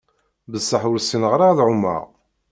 Besseḥ 0.51 0.83
ur 0.89 0.97
ssineγ 0.99 1.31
ara 1.35 1.45
ad 1.49 1.59
εummeγ. 1.63 2.03